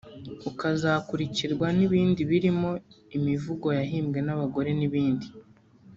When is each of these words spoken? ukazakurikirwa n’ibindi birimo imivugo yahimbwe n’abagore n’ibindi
ukazakurikirwa 0.49 1.67
n’ibindi 1.77 2.21
birimo 2.31 2.71
imivugo 3.17 3.67
yahimbwe 3.77 4.19
n’abagore 4.23 4.69
n’ibindi 4.79 5.27